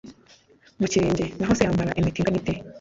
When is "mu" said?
0.79-0.87